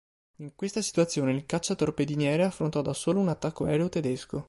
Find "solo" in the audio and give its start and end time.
2.91-3.19